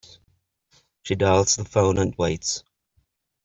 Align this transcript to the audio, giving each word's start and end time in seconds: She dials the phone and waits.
She 1.03 1.13
dials 1.13 1.57
the 1.57 1.63
phone 1.63 1.99
and 1.99 2.15
waits. 2.17 2.63